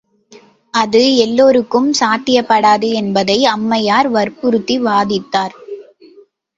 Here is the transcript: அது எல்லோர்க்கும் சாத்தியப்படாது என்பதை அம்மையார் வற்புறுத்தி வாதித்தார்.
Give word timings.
அது 0.73 1.01
எல்லோர்க்கும் 1.17 1.93
சாத்தியப்படாது 1.99 2.89
என்பதை 2.93 3.45
அம்மையார் 3.45 4.09
வற்புறுத்தி 4.09 4.77
வாதித்தார். 4.79 5.55